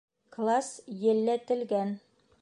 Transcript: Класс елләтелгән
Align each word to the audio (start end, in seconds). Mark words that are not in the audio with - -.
Класс 0.35 0.71
елләтелгән 1.11 1.97